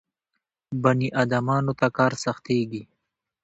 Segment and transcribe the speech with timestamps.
[0.83, 2.83] بني ادمانو ته کار سختېږي.